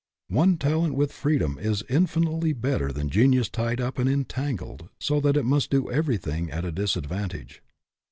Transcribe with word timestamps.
One 0.31 0.57
talent 0.57 0.95
with 0.95 1.11
freedom 1.13 1.59
is 1.61 1.83
infinitely 1.87 2.53
better 2.53 2.91
than 2.91 3.11
genius 3.11 3.49
tied 3.49 3.79
up 3.79 3.99
and 3.99 4.09
entangled 4.09 4.89
so 4.99 5.19
that 5.19 5.37
it 5.37 5.45
must 5.45 5.69
do 5.69 5.91
everything 5.91 6.49
at 6.49 6.65
a 6.65 6.71
disadvantage. 6.71 7.61